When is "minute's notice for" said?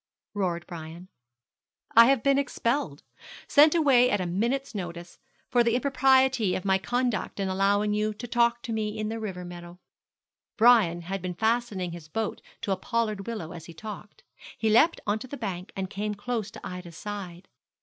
4.25-5.63